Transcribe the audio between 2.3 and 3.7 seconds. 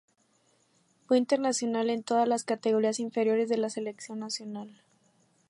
categorías inferiores de la